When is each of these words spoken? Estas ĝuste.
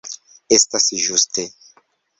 Estas 0.57 0.89
ĝuste. 1.05 1.49